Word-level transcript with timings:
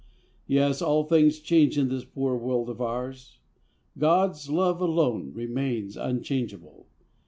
Yes, 0.47 0.81
all 0.81 1.03
things 1.03 1.37
change 1.39 1.77
in 1.77 1.89
this 1.89 2.03
poor 2.05 2.35
world 2.35 2.71
of 2.71 2.81
ours 2.81 3.37
God's 3.95 4.49
love 4.49 4.81
alone 4.81 5.31
remains 5.31 5.95
unchangeable. 5.95 6.87